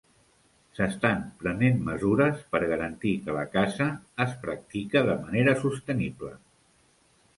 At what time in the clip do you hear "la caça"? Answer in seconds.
3.37-3.87